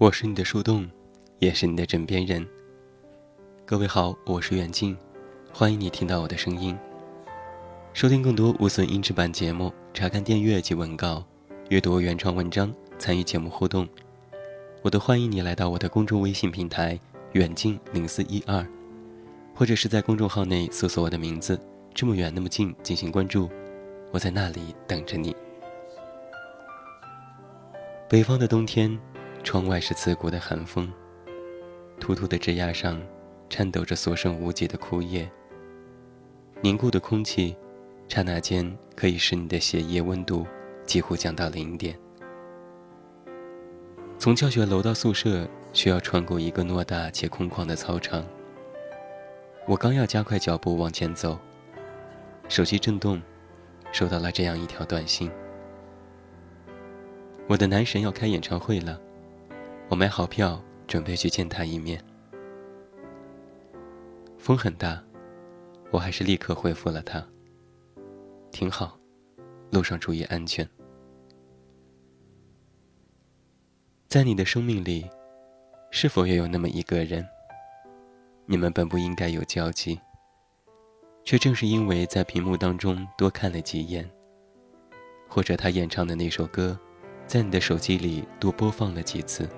[0.00, 0.88] 我是你的树洞，
[1.40, 2.48] 也是你的枕边人。
[3.66, 4.96] 各位好，我是远近，
[5.52, 6.74] 欢迎你听到我的声音。
[7.92, 11.22] 收听更多无损音质版节目，查看电阅及文稿，
[11.68, 13.86] 阅读原创文章，参与节目互动，
[14.80, 16.98] 我都欢迎你来到我的公众微信平台
[17.32, 18.66] 远近零四一二，
[19.54, 21.60] 或者是在公众号内搜索我的名字
[21.92, 23.50] “这么远那么近”进行关注，
[24.12, 25.36] 我在那里等着你。
[28.08, 28.98] 北方的冬天。
[29.42, 30.92] 窗外是刺骨的寒风，
[31.98, 33.00] 秃秃的枝桠上
[33.48, 35.28] 颤抖着所剩无几的枯叶。
[36.60, 37.56] 凝固的空气，
[38.06, 40.46] 刹那间可以使你的血液温度
[40.84, 41.98] 几乎降到零点。
[44.18, 48.24] 从教学楼到宿舍需要穿过一个偌大且空旷的操场。
[49.66, 51.38] 我刚要加快脚步往前走，
[52.48, 53.20] 手机震动，
[53.90, 55.30] 收到了这样一条短信：
[57.48, 59.00] 我的男神要开演唱会了。
[59.90, 62.00] 我买好票，准备去见他一面。
[64.38, 65.02] 风很大，
[65.90, 67.26] 我还是立刻回复了他。
[68.52, 68.96] 挺好，
[69.72, 70.66] 路上注意安全。
[74.06, 75.10] 在你的生命里，
[75.90, 77.26] 是否也有那么一个人？
[78.46, 80.00] 你们本不应该有交集，
[81.24, 84.08] 却正是因为在屏幕当中多看了几眼，
[85.28, 86.78] 或者他演唱的那首歌，
[87.26, 89.48] 在你的手机里多播放了几次。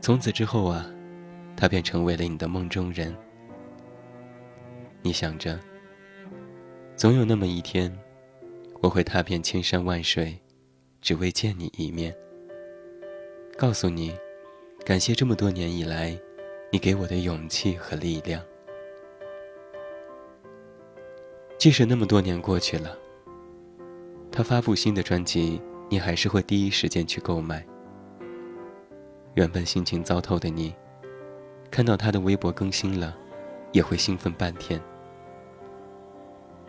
[0.00, 0.90] 从此之后啊，
[1.54, 3.14] 他便成为了你的梦中人。
[5.02, 5.60] 你想着，
[6.96, 7.94] 总有那么一天，
[8.80, 10.38] 我会踏遍千山万水，
[11.02, 12.14] 只为见你一面。
[13.58, 14.16] 告诉你，
[14.86, 16.18] 感谢这么多年以来，
[16.72, 18.42] 你给我的勇气和力量。
[21.58, 22.96] 即使那么多年过去了，
[24.32, 27.66] 他发布新的专辑，你还是会第一时间去购买。
[29.40, 30.74] 原本心情糟透的你，
[31.70, 33.16] 看到他的微博更新了，
[33.72, 34.78] 也会兴奋半天。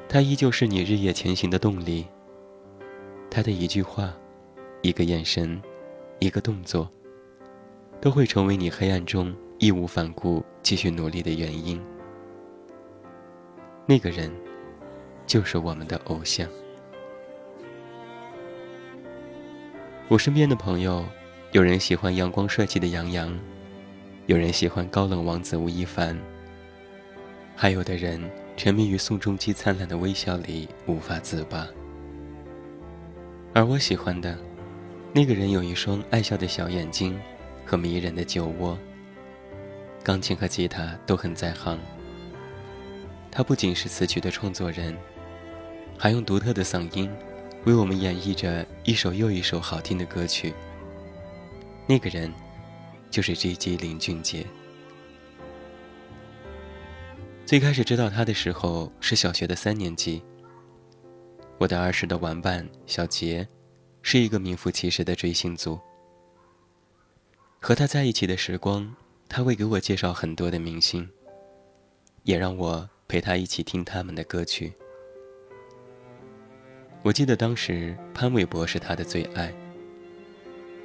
[0.07, 2.07] 他依旧是你日夜前行的动力。
[3.29, 4.13] 他的一句话，
[4.81, 5.61] 一个眼神，
[6.19, 6.89] 一个动作，
[7.99, 11.77] 都会成为你黑暗中义无反顾继续努力的原因。
[13.85, 14.31] 那个人，
[15.27, 16.47] 就是我们的偶像。
[20.07, 21.05] 我身边的朋友。
[21.51, 23.37] 有人喜欢阳光帅气的杨洋，
[24.25, 26.17] 有人喜欢高冷王子吴亦凡，
[27.57, 28.21] 还有的人
[28.55, 31.67] 沉迷于宋仲基灿烂的微笑里无法自拔。
[33.53, 34.37] 而我喜欢的，
[35.11, 37.19] 那个人有一双爱笑的小眼睛
[37.65, 38.77] 和迷人的酒窝，
[40.05, 41.77] 钢琴和吉他都很在行。
[43.29, 44.95] 他不仅是词曲的创作人，
[45.97, 47.11] 还用独特的嗓音
[47.65, 50.53] 为我们演绎着一首又一首好听的歌曲。
[51.87, 52.31] 那个人，
[53.09, 53.75] 就是 G.G.
[53.77, 54.45] 林俊杰。
[57.45, 60.23] 最开始知道他的时候是小学的三年级。
[61.57, 63.45] 我的儿时的玩伴小杰，
[64.01, 65.79] 是一个名副其实的追星族。
[67.59, 68.95] 和他在一起的时光，
[69.27, 71.07] 他会给我介绍很多的明星，
[72.23, 74.73] 也让我陪他一起听他们的歌曲。
[77.03, 79.53] 我记得当时潘玮柏是他的最爱，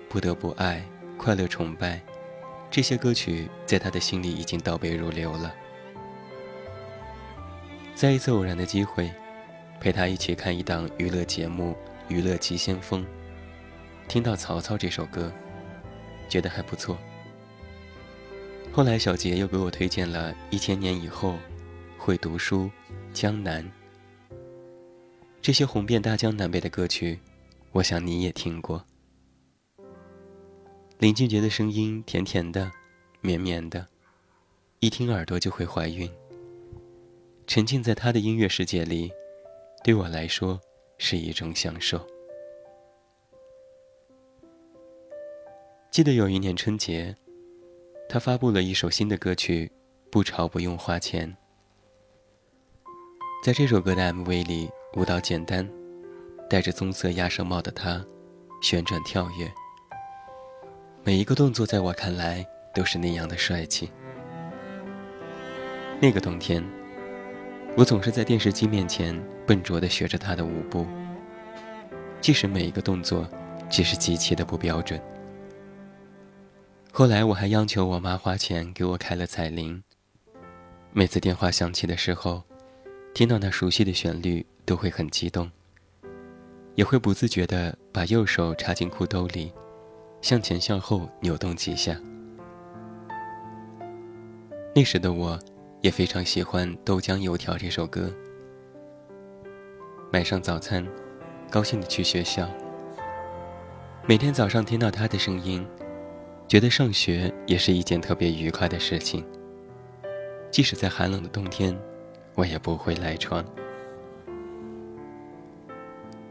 [0.08, 0.84] 不得不爱。
[1.18, 1.98] 快乐崇拜，
[2.70, 5.52] 这些歌曲在他的心里已经倒背如流了。
[7.94, 9.10] 在一次偶然的机会，
[9.80, 11.72] 陪他一起看一档娱乐节目
[12.08, 13.02] 《娱乐急先锋》，
[14.06, 15.32] 听到《曹操》这首歌，
[16.28, 16.98] 觉得还不错。
[18.70, 21.30] 后来小杰又给我推荐了《一千年以后》
[21.96, 22.64] 《会读书》
[23.14, 23.64] 《江南》
[25.40, 27.18] 这些红遍大江南北的歌曲，
[27.72, 28.84] 我想你也听过。
[30.98, 32.72] 林俊杰的声音甜甜的、
[33.20, 33.86] 绵绵的，
[34.80, 36.10] 一听耳朵就会怀孕。
[37.46, 39.12] 沉浸在他的音乐世界里，
[39.84, 40.58] 对我来说
[40.96, 42.00] 是一种享受。
[45.90, 47.14] 记得有一年春节，
[48.08, 49.70] 他发布了一首新的歌曲
[50.10, 51.30] 《不潮不用花钱》。
[53.44, 55.70] 在这首歌的 MV 里，舞蹈简单，
[56.48, 58.02] 戴着棕色鸭舌帽的他，
[58.62, 59.52] 旋转跳跃。
[61.06, 62.44] 每一个动作在我看来
[62.74, 63.88] 都是那样的帅气。
[66.00, 66.60] 那个冬天，
[67.76, 69.16] 我总是在电视机面前
[69.46, 70.84] 笨拙地学着他的舞步，
[72.20, 73.24] 即使每一个动作
[73.70, 75.00] 只是极其的不标准。
[76.90, 79.80] 后来我还央求我妈花钱给我开了彩铃，
[80.90, 82.42] 每次电话响起的时候，
[83.14, 85.48] 听到那熟悉的旋律都会很激动，
[86.74, 89.52] 也会不自觉地把右手插进裤兜里。
[90.26, 91.96] 向前向后扭动几下。
[94.74, 95.38] 那时的我，
[95.82, 98.12] 也非常喜欢《豆浆油条》这首歌。
[100.12, 100.84] 买上早餐，
[101.48, 102.50] 高兴的去学校。
[104.04, 105.64] 每天早上听到他的声音，
[106.48, 109.24] 觉得上学也是一件特别愉快的事情。
[110.50, 111.78] 即使在寒冷的冬天，
[112.34, 113.44] 我也不会赖床。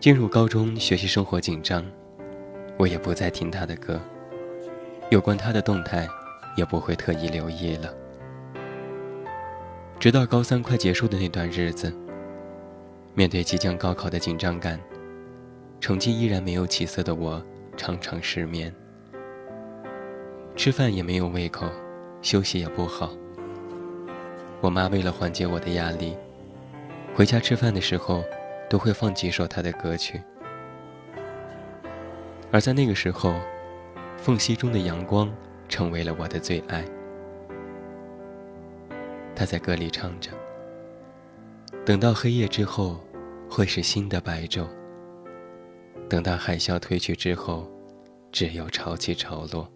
[0.01, 1.81] 进入高中，学习生活紧张，
[2.77, 3.99] 我也不再听他的歌，
[5.09, 6.07] 有关他的动态，
[6.55, 7.93] 也不会特意留意了。
[9.99, 11.93] 直到高三快结束的那段日子，
[13.13, 14.79] 面对即将高考的紧张感，
[15.79, 17.43] 成绩依然没有起色的我。
[17.77, 18.73] 常常失眠，
[20.55, 21.67] 吃饭也没有胃口，
[22.21, 23.11] 休息也不好。
[24.61, 26.15] 我妈为了缓解我的压力，
[27.13, 28.23] 回家吃饭的时候
[28.69, 30.21] 都会放几首她的歌曲。
[32.51, 33.31] 而在那个时候，
[34.17, 35.27] 《缝隙中的阳光》
[35.67, 36.85] 成为了我的最爱。
[39.35, 40.31] 他在歌里唱着
[41.85, 42.99] ：“等到黑夜之后，
[43.49, 44.65] 会是新的白昼。”
[46.07, 47.69] 等到海啸退去之后，
[48.31, 49.69] 只有潮起潮落。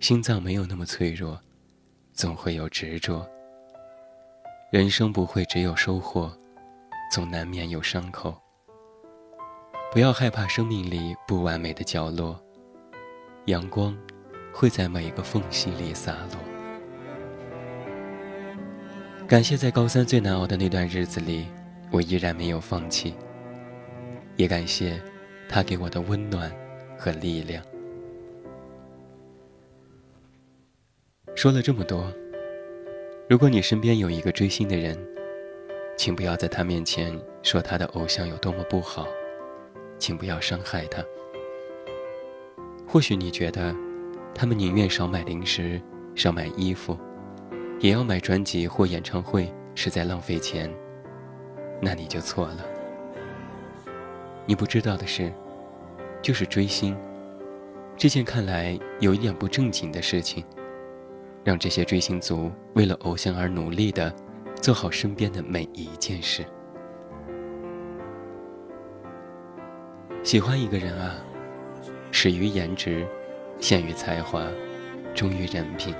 [0.00, 1.40] 心脏没有那么脆弱，
[2.12, 3.26] 总会有执着。
[4.70, 6.30] 人生不会只有收获，
[7.10, 8.38] 总难免有伤口。
[9.92, 12.38] 不要害怕生命里不完美的角落，
[13.46, 13.96] 阳光
[14.52, 16.38] 会在每一个缝隙里洒落。
[19.26, 21.46] 感谢在高三最难熬的那段日子里，
[21.90, 23.14] 我依然没有放弃。
[24.36, 25.00] 也感谢
[25.48, 26.52] 他给我的温暖
[26.98, 27.64] 和力量。
[31.34, 32.12] 说了这么多，
[33.30, 34.98] 如果你身边有一个追星的人，
[35.96, 39.06] 请不要在他面前说他的偶像有多么不好，
[39.98, 41.04] 请不要伤害他。
[42.86, 43.74] 或许你觉得，
[44.34, 45.80] 他们宁愿少买零食、
[46.14, 46.96] 少买衣服，
[47.80, 50.72] 也要买专辑或演唱会，是在浪费钱。
[51.80, 52.64] 那你就错了。
[54.46, 55.32] 你不知道的是，
[56.22, 56.96] 就是追星
[57.96, 60.44] 这件看来有一点不正经的事情，
[61.42, 64.14] 让这些追星族为了偶像而努力的
[64.62, 66.44] 做好身边的每一件事。
[70.26, 71.14] 喜欢一个人啊，
[72.10, 73.06] 始于颜值，
[73.60, 74.44] 陷于才华，
[75.14, 75.94] 忠于人品。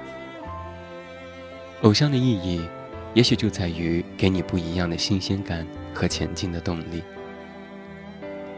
[1.82, 2.68] 偶像的意义，
[3.14, 5.64] 也许就在于给你不一样的新鲜感
[5.94, 7.04] 和前进的动力。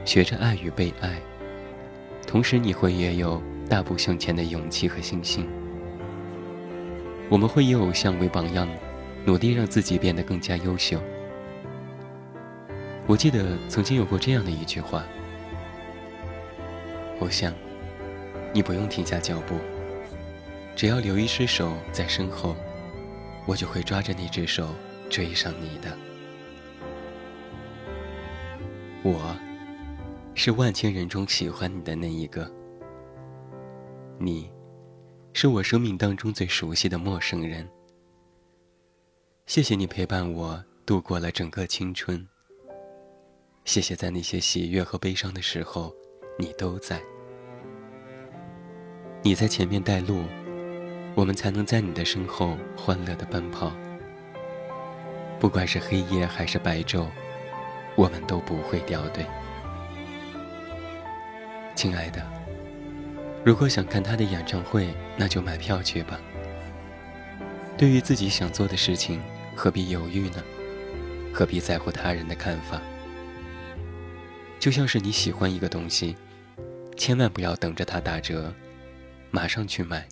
[0.07, 1.21] 学着爱与被爱，
[2.27, 5.47] 同时你会也有大步向前的勇气和信心。
[7.29, 8.67] 我们会以偶像为榜样，
[9.27, 10.99] 努力让自己变得更加优秀。
[13.07, 15.05] 我记得曾经有过这样的一句话
[17.21, 17.53] ：“偶像，
[18.53, 19.57] 你不用停下脚步，
[20.77, 22.57] 只要留一只手在身后，
[23.47, 24.75] 我就会抓着那只手
[25.11, 25.97] 追上你的。”
[29.03, 29.37] 我。
[30.35, 32.49] 是万千人中喜欢你的那一个。
[34.21, 34.49] 你，
[35.33, 37.69] 是我生命当中最熟悉的陌生人。
[39.47, 42.25] 谢谢你陪伴我度过了整个青春。
[43.65, 45.93] 谢谢在那些喜悦和悲伤的时候，
[46.41, 47.01] 你都在。
[49.23, 50.23] 你在前面带路，
[51.17, 53.73] 我们才能在你的身后欢乐的奔跑。
[55.41, 57.09] 不管是黑夜还是白昼，
[57.97, 59.27] 我们都不会掉队。
[61.75, 62.25] 亲爱的，
[63.45, 66.21] 如果想看他的演唱会，那就买票去吧。
[67.77, 69.21] 对于自己想做的事情，
[69.57, 70.43] 何必犹豫呢？
[71.35, 72.81] 何必在乎他人的看法？
[74.61, 76.17] 就像是你喜欢一个东西，
[76.99, 78.53] 千万不要等着它打折，
[79.31, 80.07] 马上去买。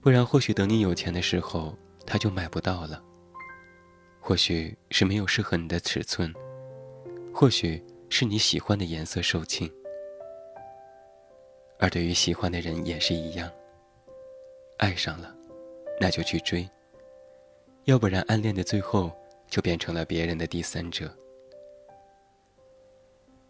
[0.00, 1.74] 不然，或许等你有钱的时候，
[2.04, 3.02] 它就买不到了。
[4.20, 6.34] 或许是没有适合你的尺寸，
[7.32, 9.70] 或许是你喜欢的颜色售罄。
[11.78, 13.48] 而对于喜欢的人也是一样，
[14.78, 15.32] 爱上了，
[16.00, 16.68] 那就去追。
[17.84, 19.12] 要不然暗恋的最后
[19.48, 21.08] 就变成了别人的第三者。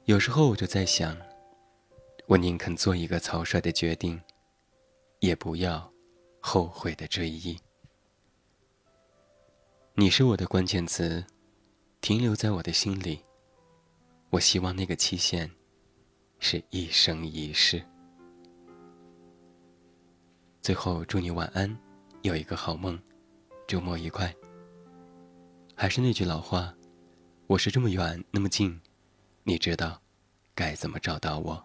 [0.05, 1.17] 有时候我就在想，
[2.29, 4.21] 我宁肯做一个草率的决定，
[5.21, 5.89] 也不要
[6.41, 7.57] 后悔的追忆。
[9.95, 11.25] 你是我的关键词，
[12.01, 13.23] 停留在我的心里。
[14.31, 15.49] 我希望那个期限
[16.41, 17.81] 是一生一世。
[20.61, 21.79] 最后，祝你晚安，
[22.23, 23.01] 有一个好梦，
[23.69, 24.35] 周末愉快。
[25.77, 26.75] 还是那句老话，
[27.47, 28.81] 我是这么远那么近，
[29.45, 30.03] 你知道
[30.57, 31.65] 该怎么找到我？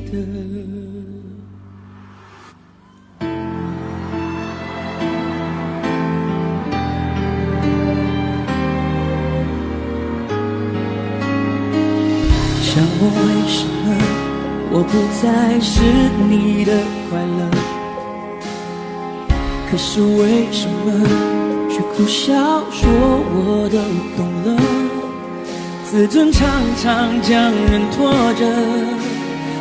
[0.00, 0.16] 得？
[12.62, 13.84] 想问为什么
[14.72, 15.22] 我不再
[15.60, 15.70] 是
[16.28, 16.70] 你的
[17.08, 17.40] 快乐？
[19.70, 20.74] 可是为什么
[21.70, 22.32] 却苦笑
[22.70, 22.82] 说
[23.32, 23.78] 我都
[24.16, 24.48] 懂了？
[25.84, 26.42] 自尊常
[26.82, 28.42] 常将人拖着，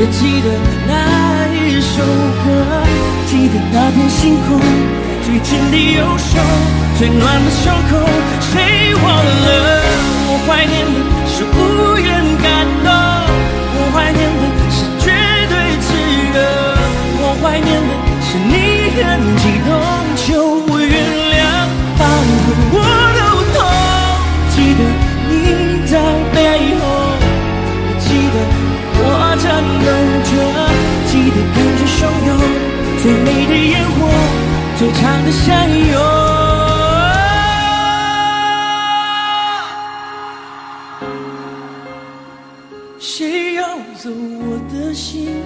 [0.00, 0.48] 也记得
[0.88, 2.48] 那一首歌，
[3.26, 4.58] 记得那片星空，
[5.22, 6.38] 最紧的右手，
[6.98, 8.08] 最暖的胸口，
[8.40, 9.84] 谁忘了？
[10.26, 10.96] 我怀念的？
[11.28, 12.08] 是无言
[12.40, 12.48] 感
[12.82, 12.88] 动，
[13.76, 14.42] 我怀念的
[14.72, 15.12] 是绝
[15.50, 15.54] 对
[15.84, 15.92] 炽
[16.32, 16.36] 热，
[17.20, 17.92] 我怀念的
[18.24, 19.04] 是你很
[19.36, 19.70] 激动，
[33.02, 34.08] 最美的烟火，
[34.78, 35.98] 最长的相拥。
[42.98, 43.64] 谁要
[43.96, 45.42] 走我的心？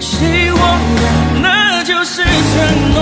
[0.00, 1.04] 谁忘了
[1.40, 2.30] 那就是承
[2.92, 2.98] 诺？